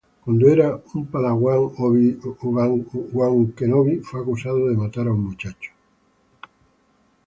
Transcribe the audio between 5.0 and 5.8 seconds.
a un muchacho.